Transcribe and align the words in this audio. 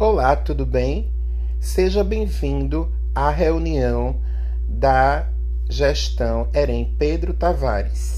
Olá, 0.00 0.36
tudo 0.36 0.64
bem? 0.64 1.10
Seja 1.58 2.04
bem-vindo 2.04 2.88
à 3.12 3.30
reunião 3.30 4.20
da 4.68 5.28
gestão 5.68 6.48
Erem 6.52 6.94
Pedro 6.96 7.34
Tavares. 7.34 8.17